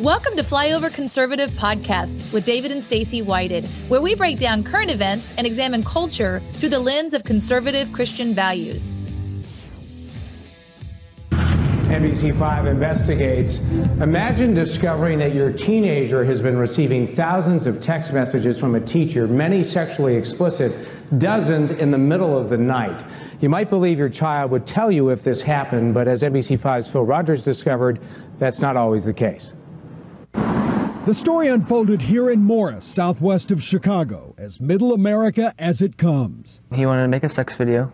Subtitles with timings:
[0.00, 4.90] Welcome to Flyover Conservative Podcast with David and Stacy Whited, where we break down current
[4.90, 8.94] events and examine culture through the lens of conservative Christian values.
[11.30, 13.56] NBC5 investigates.
[14.00, 19.28] Imagine discovering that your teenager has been receiving thousands of text messages from a teacher,
[19.28, 20.72] many sexually explicit,
[21.18, 23.04] dozens in the middle of the night.
[23.42, 27.04] You might believe your child would tell you if this happened, but as NBC5's Phil
[27.04, 28.00] Rogers discovered,
[28.38, 29.52] that's not always the case.
[31.06, 36.60] The story unfolded here in Morris, southwest of Chicago, as middle America as it comes.
[36.74, 37.90] He wanted to make a sex video,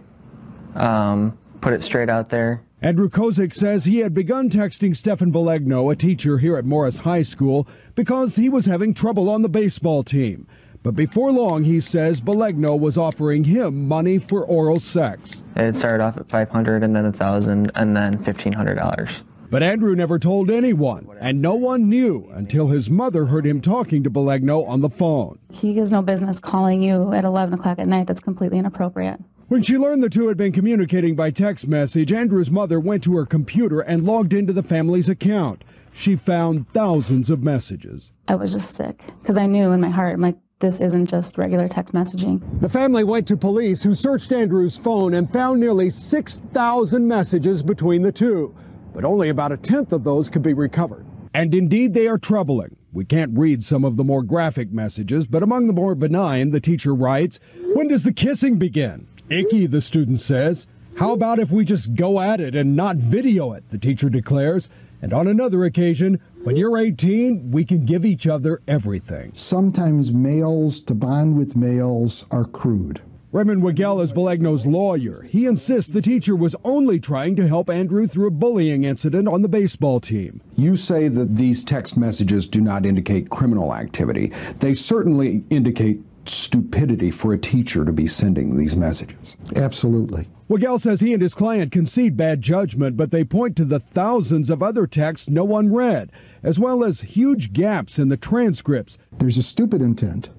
[0.74, 2.62] um, put it straight out there.
[2.82, 7.22] Andrew Kozik says he had begun texting Stefan Belegno, a teacher here at Morris High
[7.22, 10.48] School, because he was having trouble on the baseball team.
[10.82, 15.44] But before long, he says Belegno was offering him money for oral sex.
[15.54, 19.22] It started off at 500 and then 1000 and then $1,500.
[19.48, 24.02] But Andrew never told anyone, and no one knew until his mother heard him talking
[24.02, 25.38] to Belegno on the phone.
[25.52, 28.08] He has no business calling you at 11 o'clock at night.
[28.08, 29.20] That's completely inappropriate.
[29.48, 33.14] When she learned the two had been communicating by text message, Andrew's mother went to
[33.16, 35.62] her computer and logged into the family's account.
[35.92, 38.10] She found thousands of messages.
[38.26, 41.38] I was just sick because I knew in my heart, I'm like, this isn't just
[41.38, 42.40] regular text messaging.
[42.60, 48.02] The family went to police who searched Andrew's phone and found nearly 6,000 messages between
[48.02, 48.54] the two
[48.96, 51.04] but only about a tenth of those could be recovered.
[51.34, 52.76] And indeed, they are troubling.
[52.94, 56.60] We can't read some of the more graphic messages, but among the more benign, the
[56.60, 57.38] teacher writes,
[57.74, 59.06] When does the kissing begin?
[59.28, 60.66] Icky, the student says.
[60.96, 63.68] How about if we just go at it and not video it?
[63.68, 64.70] The teacher declares.
[65.02, 69.32] And on another occasion, when you're 18, we can give each other everything.
[69.34, 73.02] Sometimes males to bond with males are crude.
[73.36, 75.20] Raymond Wigel is Belegno's lawyer.
[75.20, 79.42] He insists the teacher was only trying to help Andrew through a bullying incident on
[79.42, 80.40] the baseball team.
[80.56, 84.32] You say that these text messages do not indicate criminal activity.
[84.60, 89.36] They certainly indicate stupidity for a teacher to be sending these messages.
[89.54, 90.28] Absolutely.
[90.48, 94.48] Wigel says he and his client concede bad judgment, but they point to the thousands
[94.48, 96.10] of other texts no one read,
[96.42, 98.96] as well as huge gaps in the transcripts.
[99.18, 100.30] There's a stupid intent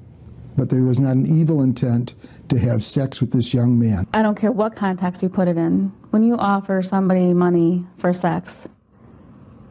[0.58, 2.16] but there was not an evil intent
[2.50, 4.08] to have sex with this young man.
[4.14, 5.94] I don't care what context you put it in.
[6.10, 8.68] When you offer somebody money for sex,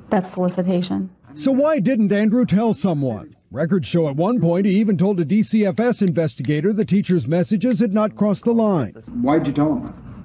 [0.09, 1.11] that's solicitation.
[1.35, 3.37] So why didn't Andrew tell someone?
[3.51, 7.93] Records show at one point he even told a DCFS investigator the teacher's messages had
[7.93, 8.93] not crossed the line.
[9.23, 10.25] Why'd you tell him?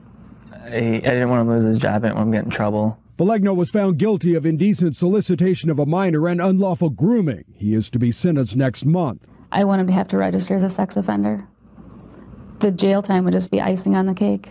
[0.54, 2.04] I, I didn't want to lose his job.
[2.04, 2.98] I didn't want to get in trouble.
[3.18, 7.46] Belegno was found guilty of indecent solicitation of a minor and unlawful grooming.
[7.54, 9.28] He is to be sentenced next month.
[9.52, 11.48] I want him to have to register as a sex offender.
[12.60, 14.50] The jail time would just be icing on the cake.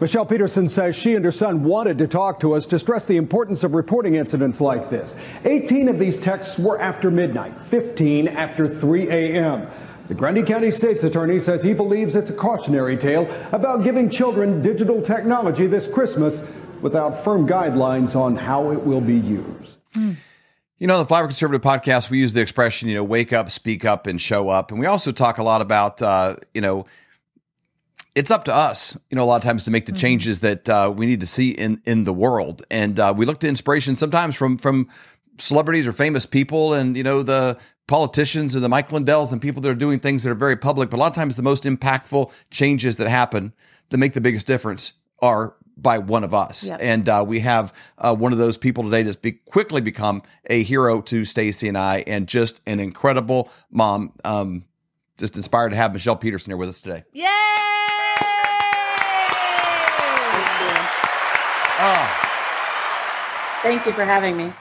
[0.00, 3.18] Michelle Peterson says she and her son wanted to talk to us to stress the
[3.18, 5.14] importance of reporting incidents like this.
[5.44, 9.68] 18 of these texts were after midnight, 15 after 3 a.m.
[10.06, 14.62] The Grundy County State's Attorney says he believes it's a cautionary tale about giving children
[14.62, 16.40] digital technology this Christmas
[16.80, 19.78] without firm guidelines on how it will be used.
[19.92, 20.16] Mm.
[20.80, 23.84] You know, the Flyover Conservative podcast, we use the expression, you know, wake up, speak
[23.84, 24.70] up, and show up.
[24.70, 26.86] And we also talk a lot about, uh, you know,
[28.14, 29.98] it's up to us, you know, a lot of times to make the mm-hmm.
[29.98, 32.64] changes that uh, we need to see in in the world.
[32.70, 34.88] And uh, we look to inspiration sometimes from from
[35.36, 39.60] celebrities or famous people, and you know, the politicians and the Mike Lindells and people
[39.60, 40.88] that are doing things that are very public.
[40.88, 43.52] But a lot of times, the most impactful changes that happen
[43.90, 46.68] that make the biggest difference are by one of us.
[46.68, 46.80] Yep.
[46.82, 50.62] And uh, we have uh, one of those people today that's be- quickly become a
[50.62, 54.12] hero to Stacy and I, and just an incredible mom.
[54.24, 54.64] Um,
[55.18, 57.04] just inspired to have Michelle Peterson here with us today.
[57.12, 57.26] Yay!
[61.82, 62.26] Oh.
[63.62, 64.52] Thank you for having me.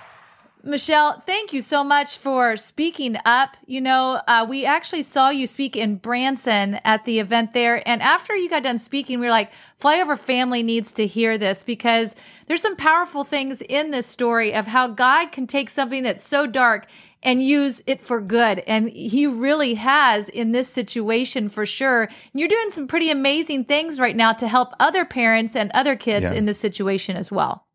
[0.61, 3.55] Michelle, thank you so much for speaking up.
[3.65, 7.81] You know, uh, we actually saw you speak in Branson at the event there.
[7.87, 11.63] And after you got done speaking, we were like, Flyover family needs to hear this
[11.63, 12.13] because
[12.47, 16.45] there's some powerful things in this story of how God can take something that's so
[16.45, 16.87] dark
[17.23, 18.59] and use it for good.
[18.59, 22.03] And he really has in this situation for sure.
[22.03, 25.95] And you're doing some pretty amazing things right now to help other parents and other
[25.95, 26.33] kids yeah.
[26.33, 27.65] in this situation as well.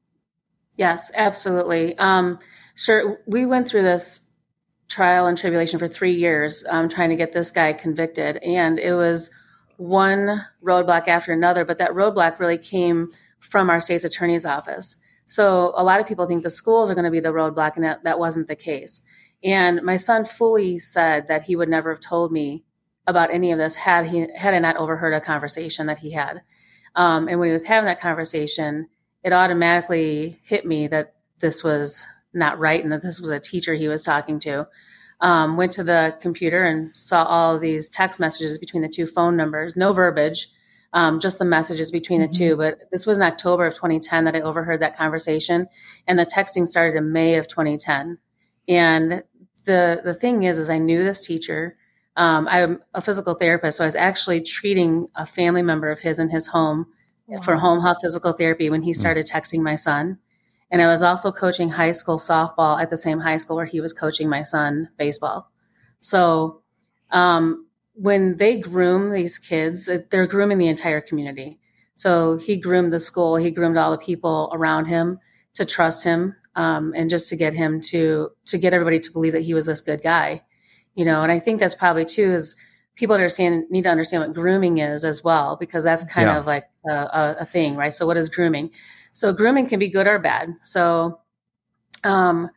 [0.76, 1.96] Yes, absolutely.
[1.98, 2.38] Um,
[2.74, 3.18] Sure.
[3.26, 4.26] We went through this
[4.88, 8.36] trial and tribulation for three years um, trying to get this guy convicted.
[8.38, 9.30] And it was
[9.76, 13.10] one roadblock after another, but that roadblock really came
[13.40, 14.96] from our state's attorney's office.
[15.26, 17.84] So a lot of people think the schools are going to be the roadblock, and
[17.84, 19.02] that, that wasn't the case.
[19.42, 22.64] And my son fully said that he would never have told me
[23.06, 26.42] about any of this had he had I not overheard a conversation that he had.
[26.94, 28.88] Um, and when he was having that conversation,
[29.22, 33.74] it automatically hit me that this was not right and that this was a teacher
[33.74, 34.66] he was talking to.
[35.20, 39.06] Um, went to the computer and saw all of these text messages between the two
[39.06, 40.48] phone numbers, no verbiage,
[40.92, 42.56] um, just the messages between the two.
[42.56, 45.66] But this was in October of 2010 that I overheard that conversation,
[46.06, 48.18] and the texting started in May of 2010.
[48.68, 49.22] And
[49.66, 51.76] the the thing is, is I knew this teacher.
[52.16, 56.18] Um, I'm a physical therapist, so I was actually treating a family member of his
[56.18, 56.86] in his home
[57.42, 60.18] for home health physical therapy when he started texting my son.
[60.70, 63.80] And I was also coaching high school softball at the same high school where he
[63.80, 65.50] was coaching my son baseball.
[66.00, 66.62] So
[67.10, 71.60] um, when they groom these kids, they're grooming the entire community.
[71.94, 75.20] So he groomed the school, he groomed all the people around him
[75.54, 79.32] to trust him, um, and just to get him to to get everybody to believe
[79.32, 80.42] that he was this good guy,
[80.96, 81.22] you know.
[81.22, 82.56] And I think that's probably too is
[82.96, 86.38] people understand need to understand what grooming is as well because that's kind Yeah.
[86.38, 87.92] of like a, a, a thing, right?
[87.92, 88.70] So what is grooming?
[89.14, 90.54] So grooming can be good or bad.
[90.62, 91.20] So
[92.02, 92.50] um,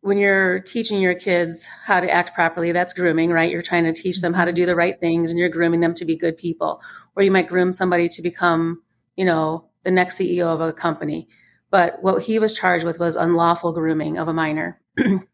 [0.00, 3.50] when you're teaching your kids how to act properly, that's grooming, right?
[3.50, 5.94] You're trying to teach them how to do the right things and you're grooming them
[5.94, 6.80] to be good people.
[7.14, 8.82] Or you might groom somebody to become,
[9.16, 11.28] you know, the next CEO of a company.
[11.70, 14.80] But what he was charged with was unlawful grooming of a minor.
[14.98, 15.26] and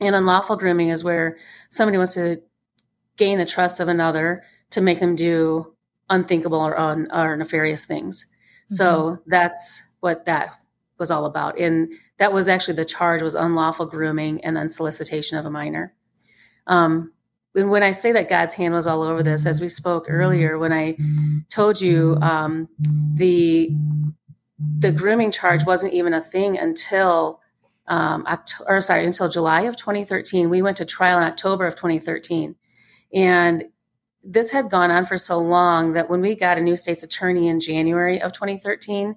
[0.00, 1.38] unlawful grooming is where
[1.70, 2.42] somebody wants to
[3.16, 5.74] gain the trust of another to make them do
[6.10, 8.26] unthinkable or, un, or nefarious things.
[8.68, 10.62] So that's what that
[10.98, 11.58] was all about.
[11.58, 15.94] And that was actually the charge was unlawful grooming and then solicitation of a minor.
[16.66, 17.12] Um,
[17.56, 20.58] and when I say that God's hand was all over this, as we spoke earlier,
[20.58, 20.96] when I
[21.50, 22.68] told you um,
[23.14, 23.70] the
[24.78, 27.40] the grooming charge wasn't even a thing until
[27.86, 30.48] um, October, or sorry, until July of 2013.
[30.48, 32.54] We went to trial in October of 2013,
[33.12, 33.64] and
[34.22, 37.48] this had gone on for so long that when we got a new state's attorney
[37.48, 39.16] in January of 2013,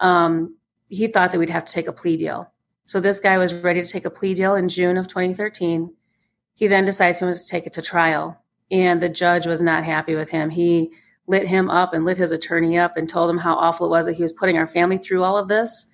[0.00, 0.56] um,
[0.88, 2.50] he thought that we'd have to take a plea deal.
[2.84, 5.92] So this guy was ready to take a plea deal in June of 2013.
[6.54, 8.38] He then decides he wants to take it to trial,
[8.70, 10.50] and the judge was not happy with him.
[10.50, 10.92] He
[11.26, 14.06] lit him up and lit his attorney up and told him how awful it was
[14.06, 15.86] that he was putting our family through all of this.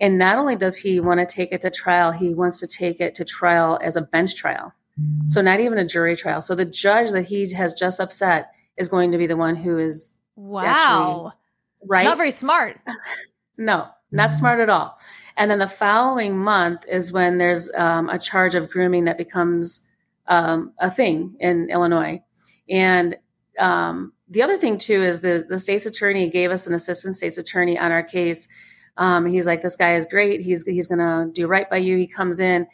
[0.00, 3.00] And not only does he want to take it to trial, he wants to take
[3.00, 4.72] it to trial as a bench trial.
[5.26, 6.40] So not even a jury trial.
[6.40, 9.78] So the judge that he has just upset is going to be the one who
[9.78, 11.32] is Wow.
[11.86, 12.04] right.
[12.04, 12.80] Not very smart.
[13.58, 14.98] No, not smart at all.
[15.36, 19.80] And then the following month is when there's um, a charge of grooming that becomes
[20.26, 22.22] um, a thing in Illinois.
[22.68, 23.16] And
[23.58, 27.38] um, the other thing too is the the state's attorney gave us an assistant state's
[27.38, 28.48] attorney on our case.
[28.96, 30.40] Um, he's like, this guy is great.
[30.40, 31.96] He's he's gonna do right by you.
[31.96, 32.66] He comes in.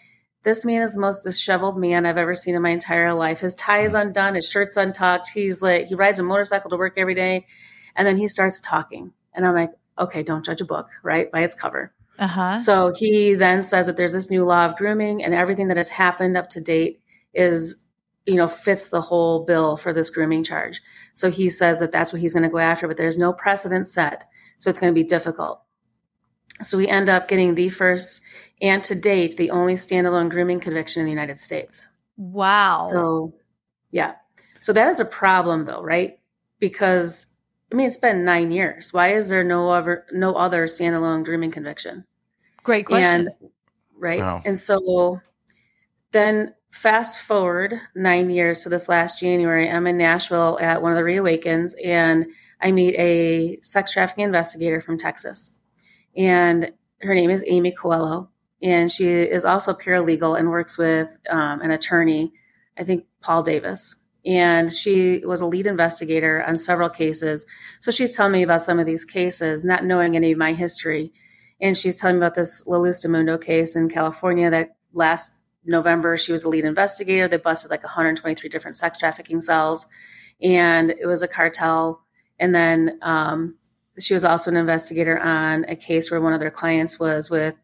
[0.42, 3.40] This man is the most disheveled man I've ever seen in my entire life.
[3.40, 4.36] His tie is undone.
[4.36, 5.28] His shirt's untucked.
[5.34, 7.46] He's like, he rides a motorcycle to work every day,
[7.94, 9.12] and then he starts talking.
[9.34, 11.92] And I'm like, okay, don't judge a book, right, by its cover.
[12.18, 12.56] Uh huh.
[12.56, 15.88] So he then says that there's this new law of grooming, and everything that has
[15.88, 17.00] happened up to date
[17.32, 17.76] is,
[18.26, 20.80] you know, fits the whole bill for this grooming charge.
[21.14, 23.86] So he says that that's what he's going to go after, but there's no precedent
[23.86, 24.24] set,
[24.58, 25.62] so it's going to be difficult.
[26.62, 28.22] So we end up getting the first
[28.60, 31.86] and to date the only standalone grooming conviction in the United States.
[32.18, 32.82] Wow.
[32.84, 33.32] So,
[33.90, 34.16] yeah.
[34.60, 36.18] So that is a problem, though, right?
[36.58, 37.26] Because
[37.72, 38.92] I mean, it's been nine years.
[38.92, 42.04] Why is there no other no other standalone grooming conviction?
[42.62, 43.28] Great question.
[43.28, 43.50] And
[43.96, 44.42] right, Wow.
[44.44, 45.20] and so
[46.12, 50.98] then fast forward nine years to this last January, I'm in Nashville at one of
[50.98, 52.26] the Reawakens, and
[52.60, 55.52] I meet a sex trafficking investigator from Texas,
[56.16, 58.28] and her name is Amy Coelho,
[58.62, 62.32] and she is also paralegal and works with um, an attorney,
[62.76, 63.94] I think Paul Davis.
[64.26, 67.46] And she was a lead investigator on several cases.
[67.80, 71.12] So she's telling me about some of these cases, not knowing any of my history.
[71.60, 75.32] And she's telling me about this La Luz de Mundo case in California that last
[75.64, 77.28] November she was the lead investigator.
[77.28, 79.86] They busted like 123 different sex trafficking cells,
[80.42, 82.02] and it was a cartel.
[82.38, 83.56] And then um,
[83.98, 87.54] she was also an investigator on a case where one of their clients was with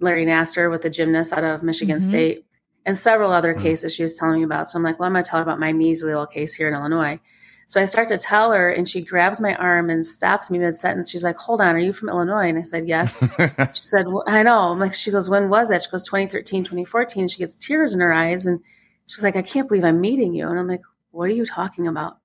[0.00, 2.02] Larry Nassar, with the gymnast out of Michigan Mhm.
[2.02, 2.46] State,
[2.86, 3.60] and several other Mhm.
[3.62, 4.68] cases she was telling me about.
[4.68, 6.68] So I'm like, well, I'm going to tell her about my measly little case here
[6.68, 7.18] in Illinois.
[7.66, 10.74] So I start to tell her, and she grabs my arm and stops me mid
[10.74, 11.10] sentence.
[11.10, 13.18] She's like, "Hold on, are you from Illinois?" And I said, "Yes."
[13.72, 16.62] she said, well, "I know." I'm like, she goes, "When was that?" She goes, "2013,
[16.62, 18.60] 2014." She gets tears in her eyes, and
[19.06, 21.86] she's like, "I can't believe I'm meeting you." And I'm like, "What are you talking
[21.86, 22.18] about?"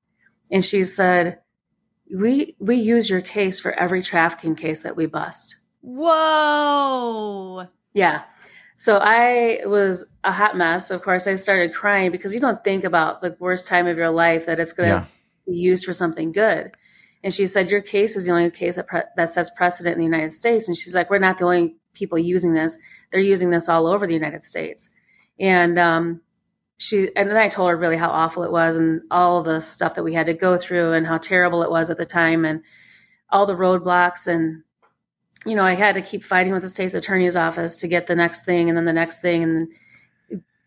[0.52, 1.40] And she said,
[2.14, 7.68] "We we use your case for every trafficking case that we bust." Whoa.
[7.94, 8.24] Yeah.
[8.80, 10.90] So I was a hot mess.
[10.90, 14.10] Of course, I started crying because you don't think about the worst time of your
[14.10, 15.06] life that it's going to Yeah.
[15.46, 16.72] be used for something good.
[17.22, 20.00] And she said, Your case is the only case that, pre- that sets precedent in
[20.00, 20.70] the United States.
[20.70, 22.78] And she's like, We're not the only people using this.
[23.12, 24.90] They're using this all over the United States.
[25.38, 26.22] And um,
[26.78, 29.96] she and then I told her really how awful it was and all the stuff
[29.96, 32.62] that we had to go through and how terrible it was at the time and
[33.30, 34.64] all the roadblocks and
[35.46, 38.16] you know I had to keep fighting with the state's attorney's office to get the
[38.16, 39.72] next thing and then the next thing and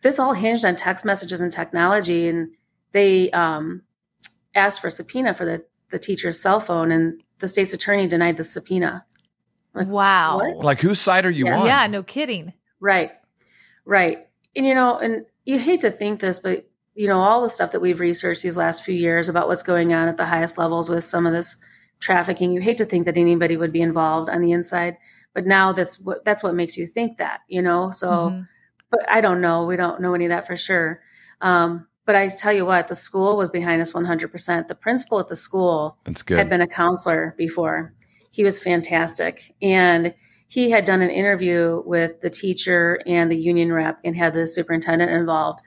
[0.02, 2.50] this all hinged on text messages and technology and
[2.93, 3.83] they um,
[4.55, 8.37] asked for a subpoena for the the teacher's cell phone and the state's attorney denied
[8.37, 9.05] the subpoena.
[9.75, 10.38] Like, wow.
[10.38, 10.64] What?
[10.64, 11.59] Like whose side are you yeah.
[11.59, 11.67] on?
[11.67, 12.52] Yeah, no kidding.
[12.81, 13.12] Right.
[13.85, 14.26] Right.
[14.57, 17.73] And you know, and you hate to think this, but you know, all the stuff
[17.73, 20.91] that we've researched these last few years about what's going on at the highest levels
[20.91, 21.57] with some of this
[22.02, 24.99] trafficking, you hate to think that anybody would be involved on the inside.
[25.35, 27.90] But now that's what that's what makes you think that, you know.
[27.90, 28.42] So mm-hmm.
[28.90, 29.64] but I don't know.
[29.64, 31.00] We don't know any of that for sure.
[31.40, 34.66] Um, but I tell you what, the school was behind us 100%.
[34.66, 36.37] The principal at the school That's good.
[36.37, 37.94] had been a counselor before.
[38.30, 39.54] He was fantastic.
[39.62, 40.14] And
[40.49, 44.47] he had done an interview with the teacher and the union rep and had the
[44.47, 45.61] superintendent involved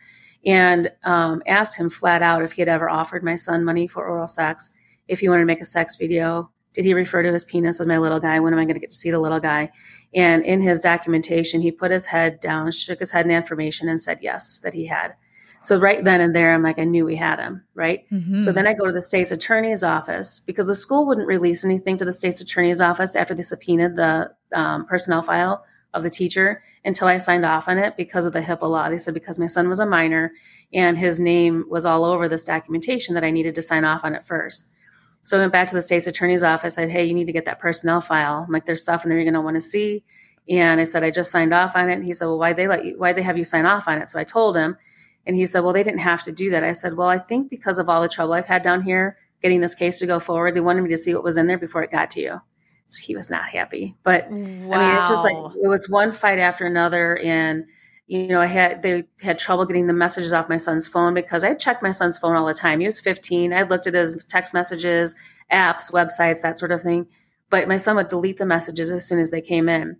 [0.45, 4.05] and um, asked him flat out if he had ever offered my son money for
[4.05, 4.69] oral sex,
[5.07, 6.51] if he wanted to make a sex video.
[6.73, 8.39] Did he refer to his penis as my little guy?
[8.39, 9.71] When am I going to get to see the little guy?
[10.13, 14.01] And in his documentation, he put his head down, shook his head in affirmation, and
[14.01, 15.15] said yes, that he had.
[15.65, 18.07] So right then and there, I'm like, I knew we had him, right?
[18.11, 18.39] Mm-hmm.
[18.39, 21.97] So then I go to the state's attorney's office because the school wouldn't release anything
[21.97, 26.61] to the state's attorney's office after they subpoenaed the um, personnel file of the teacher
[26.83, 28.89] until I signed off on it because of the HIPAA law.
[28.89, 30.33] They said because my son was a minor
[30.71, 34.13] and his name was all over this documentation that I needed to sign off on
[34.13, 34.69] it first.
[35.25, 36.77] So I went back to the state's attorney's office.
[36.77, 38.45] I said, Hey, you need to get that personnel file.
[38.47, 40.03] I'm like, there's stuff in there you're going to want to see.
[40.47, 41.93] And I said, I just signed off on it.
[41.93, 43.99] And he said, well, why'd they let you, why'd they have you sign off on
[43.99, 44.09] it?
[44.09, 44.77] So I told him
[45.25, 46.63] and he said, Well, they didn't have to do that.
[46.63, 49.61] I said, Well, I think because of all the trouble I've had down here getting
[49.61, 51.83] this case to go forward, they wanted me to see what was in there before
[51.83, 52.41] it got to you.
[52.89, 53.95] So he was not happy.
[54.03, 54.77] But wow.
[54.77, 57.17] I mean, it's just like it was one fight after another.
[57.17, 57.65] And,
[58.07, 61.43] you know, I had they had trouble getting the messages off my son's phone because
[61.43, 62.79] I checked my son's phone all the time.
[62.79, 63.51] He was 15.
[63.53, 65.15] I looked at his text messages,
[65.51, 67.07] apps, websites, that sort of thing.
[67.49, 69.97] But my son would delete the messages as soon as they came in.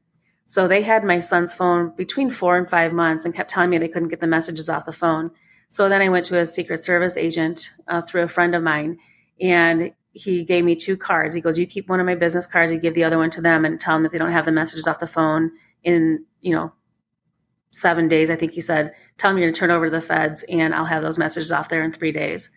[0.47, 3.79] So they had my son's phone between four and five months and kept telling me
[3.79, 5.31] they couldn't get the messages off the phone.
[5.69, 8.99] So then I went to a Secret Service agent uh, through a friend of mine,
[9.41, 11.33] and he gave me two cards.
[11.33, 13.41] He goes, "You keep one of my business cards, you give the other one to
[13.41, 15.51] them, and tell them if they don't have the messages off the phone
[15.83, 16.71] in you know
[17.75, 20.01] seven days." I think he said, "Tell them you're going to turn over to the
[20.01, 22.49] feds, and I'll have those messages off there in three days."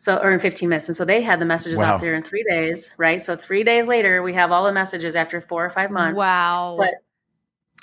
[0.00, 0.88] So, or in 15 minutes.
[0.88, 1.94] And so they had the messages wow.
[1.94, 3.20] off there in three days, right?
[3.20, 6.18] So three days later, we have all the messages after four or five months.
[6.18, 6.76] Wow.
[6.78, 6.94] But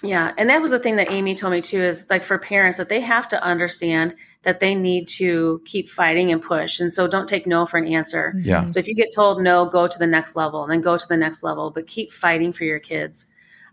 [0.03, 2.77] yeah, and that was the thing that Amy told me too is like for parents
[2.77, 6.79] that they have to understand that they need to keep fighting and push.
[6.79, 8.33] And so don't take no for an answer.
[8.37, 8.67] Yeah.
[8.67, 11.07] So if you get told no, go to the next level and then go to
[11.07, 13.27] the next level, but keep fighting for your kids.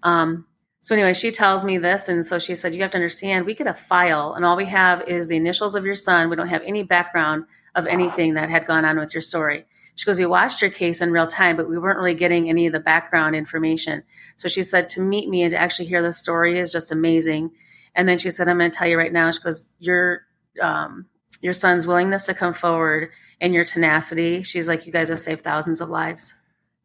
[0.04, 0.46] Um,
[0.82, 3.46] so anyway, she tells me this, and so she said, "You have to understand.
[3.46, 6.28] We get a file, and all we have is the initials of your son.
[6.28, 10.06] We don't have any background of anything that had gone on with your story." She
[10.06, 12.72] goes, We watched your case in real time, but we weren't really getting any of
[12.72, 14.02] the background information.
[14.36, 17.50] So she said, To meet me and to actually hear the story is just amazing.
[17.94, 19.30] And then she said, I'm going to tell you right now.
[19.30, 20.22] She goes, Your,
[20.60, 21.06] um,
[21.40, 23.10] your son's willingness to come forward
[23.40, 24.42] and your tenacity.
[24.42, 26.34] She's like, You guys have saved thousands of lives.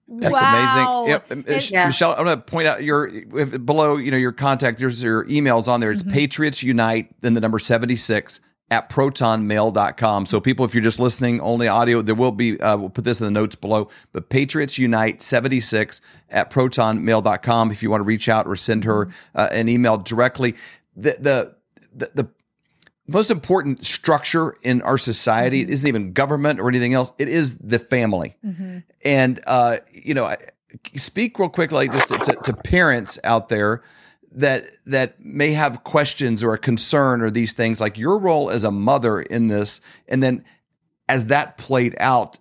[0.08, 1.04] That's wow.
[1.04, 1.46] amazing.
[1.48, 1.72] Yep.
[1.72, 1.88] yeah.
[1.88, 3.10] Michelle, I'm going to point out your
[3.60, 5.92] below, you know, your contact, there's your emails on there.
[5.92, 6.14] It's mm-hmm.
[6.14, 10.26] Patriots Unite, then the number 76 at protonmail.com.
[10.26, 13.20] So, people, if you're just listening only audio, there will be, uh, we'll put this
[13.20, 18.30] in the notes below, but Patriots Unite 76 at protonmail.com if you want to reach
[18.30, 20.56] out or send her uh, an email directly.
[20.96, 21.56] The, the,
[21.94, 22.30] the, the
[23.08, 25.74] most important structure in our society mm-hmm.
[25.74, 28.36] isn't even government or anything else, it is the family.
[28.46, 28.80] Mm-hmm.
[29.04, 30.36] And, uh, you know,
[30.96, 33.82] speak real quick, like just to, to, to parents out there
[34.34, 38.64] that that may have questions or a concern or these things like your role as
[38.64, 40.44] a mother in this and then
[41.10, 42.38] as that played out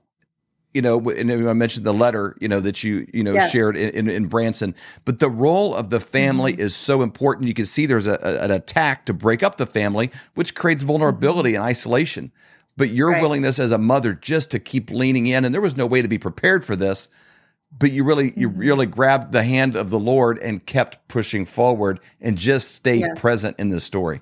[0.77, 3.51] you know and i mentioned the letter you know that you you know yes.
[3.51, 4.75] shared in, in, in, branson
[5.07, 6.61] but the role of the family mm-hmm.
[6.61, 9.65] is so important you can see there's a, a, an attack to break up the
[9.65, 11.63] family which creates vulnerability mm-hmm.
[11.63, 12.31] and isolation
[12.77, 13.23] but your right.
[13.23, 16.09] willingness as a mother just to keep leaning in and there was no way to
[16.09, 17.09] be prepared for this
[17.79, 18.59] but you really you mm-hmm.
[18.59, 23.21] really grabbed the hand of the Lord and kept pushing forward and just stayed yes.
[23.21, 24.21] present in the story.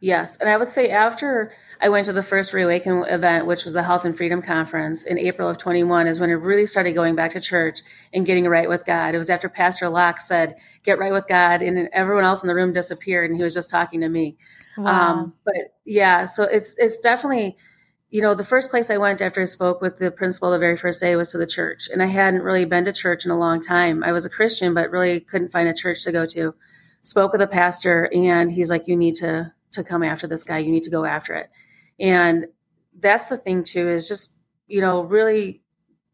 [0.00, 3.74] Yes, and I would say after I went to the first Reawaken event, which was
[3.74, 7.14] the Health and Freedom Conference in April of 21, is when I really started going
[7.14, 7.80] back to church
[8.12, 9.14] and getting right with God.
[9.14, 12.54] It was after Pastor Locke said, "Get right with God," and everyone else in the
[12.54, 14.36] room disappeared, and he was just talking to me.
[14.78, 15.12] Wow.
[15.12, 15.54] Um, but
[15.84, 17.56] yeah, so it's it's definitely
[18.10, 20.76] you know, the first place I went after I spoke with the principal the very
[20.76, 21.88] first day was to the church.
[21.92, 24.02] And I hadn't really been to church in a long time.
[24.02, 26.54] I was a Christian, but really couldn't find a church to go to.
[27.02, 30.58] Spoke with a pastor and he's like, you need to, to come after this guy.
[30.58, 31.50] You need to go after it.
[31.98, 32.46] And
[32.98, 34.36] that's the thing too, is just,
[34.66, 35.62] you know, really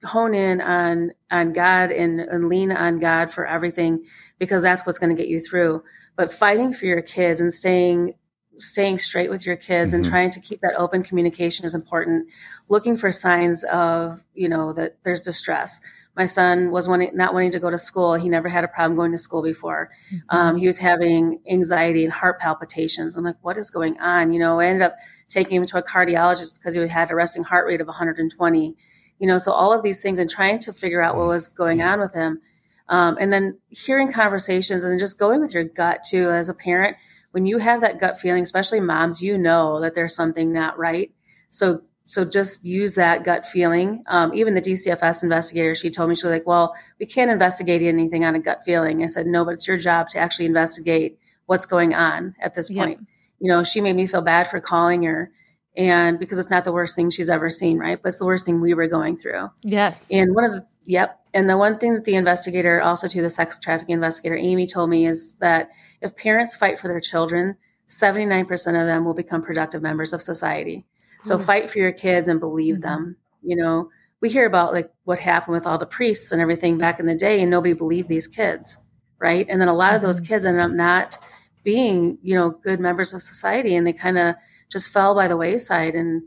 [0.05, 4.05] hone in on, on God and, and lean on God for everything
[4.39, 5.83] because that's what's going to get you through.
[6.17, 8.15] But fighting for your kids and staying
[8.59, 9.97] staying straight with your kids mm-hmm.
[9.97, 12.27] and trying to keep that open communication is important
[12.69, 15.81] looking for signs of you know that there's distress
[16.17, 18.15] my son was wanting, not wanting to go to school.
[18.15, 19.91] He never had a problem going to school before.
[20.11, 20.37] Mm-hmm.
[20.37, 23.17] um, he was having anxiety and heart palpitations.
[23.17, 24.33] I'm like what is going on?
[24.33, 24.97] You know i ended up
[25.29, 28.77] taking him to a cardiologist because he had a resting heart rate of 120
[29.19, 31.83] you know so all of these things and trying to figure out what was going
[31.83, 32.41] on with him.
[32.89, 36.31] Um, and then hearing conversations and then just going with your gut too.
[36.31, 36.97] As a parent
[37.37, 41.11] when you have that gut feeling, especially moms, you know that there's something not right.
[41.51, 44.03] So so just use that gut feeling.
[44.07, 47.83] Um, even the DCFS investigator, she told me she was like, "Well, we can't investigate
[47.83, 51.19] anything on a gut feeling." I said, "No, but it's your job to actually investigate
[51.47, 53.09] what's going on at this point." Yep.
[53.41, 55.31] You know, she made me feel bad for calling her
[55.77, 58.01] and because it's not the worst thing she's ever seen, right?
[58.01, 59.51] But it's the worst thing we were going through.
[59.63, 60.07] Yes.
[60.11, 61.21] And one of the, yep.
[61.35, 64.89] And the one thing that the investigator, also to the sex trafficking investigator, Amy told
[64.89, 65.71] me is that
[66.01, 67.57] if parents fight for their children,
[67.89, 70.87] 79% of them will become productive members of society.
[71.23, 71.45] So mm.
[71.45, 72.83] fight for your kids and believe mm-hmm.
[72.83, 73.17] them.
[73.43, 77.01] You know, we hear about like what happened with all the priests and everything back
[77.01, 78.77] in the day, and nobody believed these kids,
[79.19, 79.47] right?
[79.49, 79.97] And then a lot mm-hmm.
[79.97, 80.33] of those mm-hmm.
[80.35, 81.19] kids ended up not
[81.65, 84.35] being, you know, good members of society, and they kind of
[84.71, 86.23] just fell by the wayside and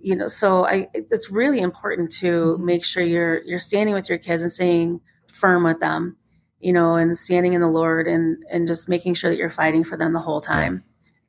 [0.00, 2.64] you know so i it's really important to mm-hmm.
[2.64, 6.16] make sure you're you're standing with your kids and staying firm with them
[6.60, 9.84] you know and standing in the lord and and just making sure that you're fighting
[9.84, 10.84] for them the whole time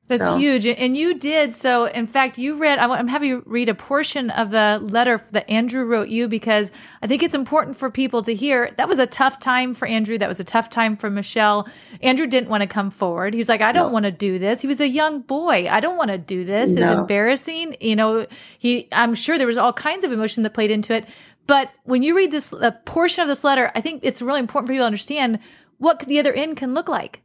[0.08, 0.38] that's so.
[0.38, 0.68] huge.
[0.68, 1.54] And you did.
[1.54, 5.50] So, in fact, you read, I'm having you read a portion of the letter that
[5.50, 6.72] Andrew wrote you because
[7.02, 8.72] I think it's important for people to hear.
[8.78, 10.18] That was a tough time for Andrew.
[10.18, 11.68] That was a tough time for Michelle.
[12.02, 13.34] Andrew didn't want to come forward.
[13.34, 13.94] He's like, I don't no.
[13.94, 14.62] want to do this.
[14.62, 15.68] He was a young boy.
[15.68, 16.72] I don't want to do this.
[16.72, 16.84] No.
[16.84, 17.78] It's embarrassing.
[17.82, 18.28] You know,
[18.60, 21.08] he, I'm sure there was all kinds of emotion that played into it.
[21.48, 24.68] But when you read this a portion of this letter, I think it's really important
[24.68, 25.40] for you to understand
[25.78, 27.22] what the other end can look like.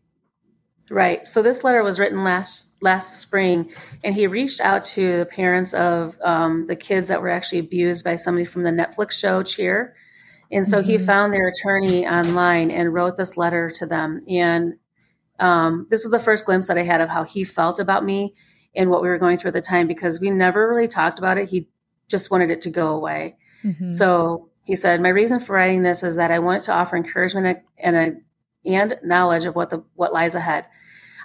[0.91, 1.25] Right.
[1.25, 3.71] So this letter was written last last spring,
[4.03, 8.05] and he reached out to the parents of um, the kids that were actually abused
[8.05, 9.95] by somebody from the Netflix show Cheer.
[10.51, 10.91] And so mm-hmm.
[10.91, 14.23] he found their attorney online and wrote this letter to them.
[14.29, 14.75] And
[15.39, 18.35] um, this was the first glimpse that I had of how he felt about me
[18.75, 21.39] and what we were going through at the time because we never really talked about
[21.39, 21.49] it.
[21.49, 21.69] He
[22.09, 23.37] just wanted it to go away.
[23.63, 23.91] Mm-hmm.
[23.91, 27.61] So he said, "My reason for writing this is that I wanted to offer encouragement
[27.79, 28.13] and a
[28.65, 30.67] and knowledge of what the what lies ahead.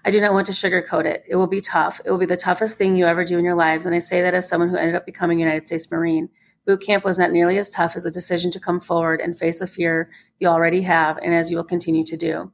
[0.07, 1.23] I do not want to sugarcoat it.
[1.27, 1.99] It will be tough.
[2.05, 3.87] It will be the toughest thing you ever do in your lives.
[3.87, 6.29] And I say that as someone who ended up becoming a United States Marine.
[6.67, 9.59] Boot camp was not nearly as tough as the decision to come forward and face
[9.59, 12.51] the fear you already have and as you will continue to do.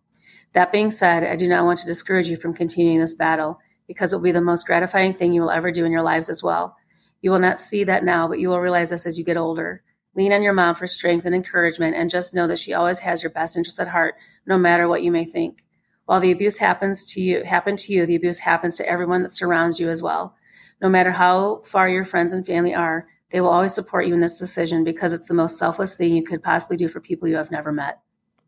[0.54, 4.14] That being said, I do not want to discourage you from continuing this battle because
[4.14, 6.42] it will be the most gratifying thing you will ever do in your lives as
[6.42, 6.78] well.
[7.22, 9.84] You will not see that now, but you will realize this as you get older.
[10.16, 13.22] Lean on your mom for strength and encouragement and just know that she always has
[13.24, 15.64] your best interest at heart, no matter what you may think.
[16.12, 19.34] While the abuse happens to you, happen to you, the abuse happens to everyone that
[19.34, 20.36] surrounds you as well.
[20.82, 24.20] No matter how far your friends and family are, they will always support you in
[24.20, 27.38] this decision because it's the most selfless thing you could possibly do for people you
[27.38, 28.02] have never met.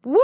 [0.03, 0.19] Woo!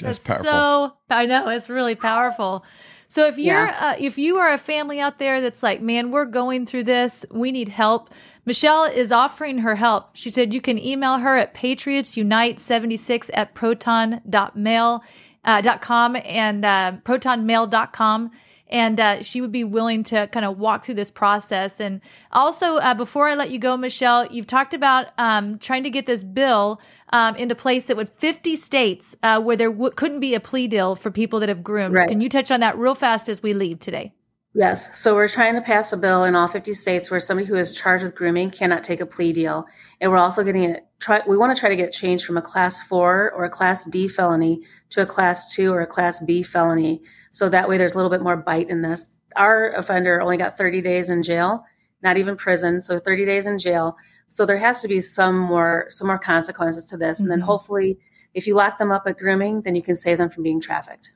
[0.00, 2.64] That's, That's so I know it's really powerful.
[3.06, 3.92] So if you're yeah.
[3.92, 7.24] uh, if you are a family out there that's like, man, we're going through this,
[7.30, 8.10] we need help.
[8.44, 10.16] Michelle is offering her help.
[10.16, 15.04] She said you can email her at patriotsunite76 at proton.mail
[15.44, 18.30] uh, dot com and uh, protonmail.com
[18.72, 21.78] and uh, she would be willing to kind of walk through this process.
[21.78, 22.00] And
[22.32, 26.06] also, uh, before I let you go, Michelle, you've talked about um, trying to get
[26.06, 26.80] this bill
[27.12, 30.66] um, into place that would 50 states uh, where there w- couldn't be a plea
[30.66, 31.94] deal for people that have groomed.
[31.94, 32.08] Right.
[32.08, 34.14] Can you touch on that real fast as we leave today?
[34.54, 35.00] Yes.
[35.00, 37.72] So we're trying to pass a bill in all 50 states where somebody who is
[37.72, 39.64] charged with grooming cannot take a plea deal.
[39.98, 42.36] And we're also getting it, try, we want to try to get it changed from
[42.36, 46.22] a class four or a class D felony to a class two or a class
[46.22, 47.00] B felony.
[47.30, 49.06] So that way there's a little bit more bite in this.
[49.36, 51.64] Our offender only got 30 days in jail,
[52.02, 52.82] not even prison.
[52.82, 53.96] So 30 days in jail.
[54.28, 57.18] So there has to be some more, some more consequences to this.
[57.18, 57.24] Mm-hmm.
[57.24, 57.46] And then mm-hmm.
[57.46, 57.98] hopefully
[58.34, 61.10] if you lock them up at grooming, then you can save them from being trafficked.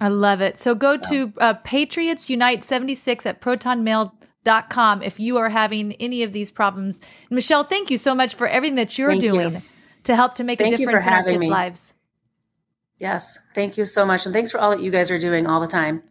[0.00, 0.56] I love it.
[0.56, 6.32] So go to uh, Patriots Unite 76 at protonmail.com if you are having any of
[6.32, 7.00] these problems.
[7.28, 9.62] Michelle, thank you so much for everything that you're thank doing you.
[10.04, 11.50] to help to make thank a difference in our kids' me.
[11.50, 11.94] lives.
[12.98, 14.24] Yes, thank you so much.
[14.26, 16.02] And thanks for all that you guys are doing all the time.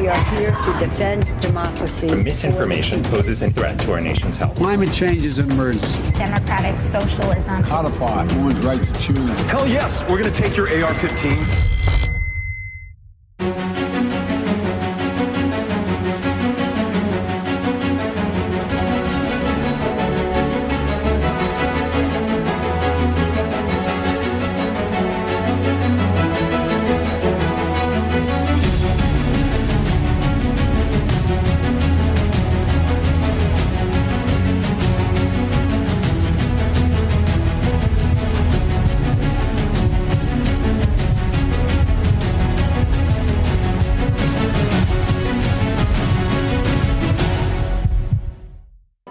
[0.00, 2.14] We are here to defend democracy.
[2.14, 4.56] Misinformation poses a threat to our nation's health.
[4.56, 6.10] Climate change is an emergency.
[6.12, 7.62] Democratic socialism.
[7.64, 9.28] Codify one's right to choose.
[9.50, 11.36] Hell yes, we're going to take your AR 15.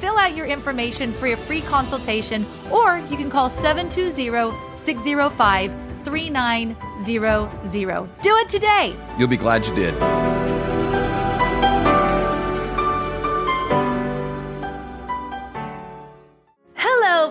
[0.00, 5.72] fill out your information for a free consultation, or you can call 720 605
[6.04, 8.22] 3900.
[8.22, 8.94] Do it today.
[9.18, 10.23] You'll be glad you did.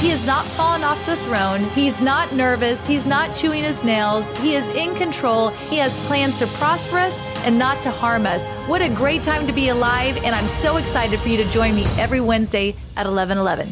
[0.00, 1.60] He has not fallen off the throne.
[1.74, 2.86] He's not nervous.
[2.86, 4.34] He's not chewing his nails.
[4.38, 5.50] He is in control.
[5.68, 8.48] He has plans to prosper us and not to harm us.
[8.66, 10.16] What a great time to be alive.
[10.24, 13.68] And I'm so excited for you to join me every Wednesday at 1111.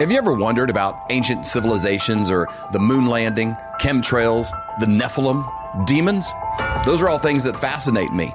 [0.00, 6.30] Have you ever wondered about ancient civilizations or the moon landing, chemtrails, the Nephilim, demons?
[6.84, 8.34] Those are all things that fascinate me.